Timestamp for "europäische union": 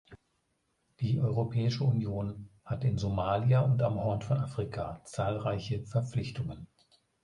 1.21-2.49